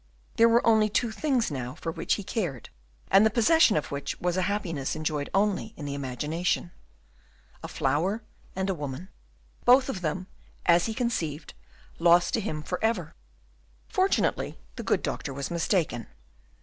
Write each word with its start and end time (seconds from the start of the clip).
There 0.37 0.49
were 0.49 0.65
only 0.65 0.89
two 0.89 1.11
things 1.11 1.51
now 1.51 1.75
for 1.75 1.91
which 1.91 2.15
he 2.15 2.23
cared, 2.23 2.69
and 3.11 3.23
the 3.23 3.29
possession 3.29 3.77
of 3.77 3.91
which 3.91 4.19
was 4.19 4.35
a 4.35 4.41
happiness 4.49 4.95
enjoyed 4.95 5.29
only 5.31 5.75
in 5.77 5.87
imagination. 5.87 6.71
A 7.61 7.67
flower, 7.67 8.23
and 8.55 8.67
a 8.67 8.73
woman; 8.73 9.09
both 9.63 9.89
of 9.89 10.01
them, 10.01 10.25
as 10.65 10.87
he 10.87 10.95
conceived, 10.95 11.53
lost 11.99 12.33
to 12.33 12.41
him 12.41 12.63
for 12.63 12.83
ever. 12.83 13.13
Fortunately 13.89 14.57
the 14.75 14.81
good 14.81 15.03
doctor 15.03 15.35
was 15.35 15.51
mistaken. 15.51 16.07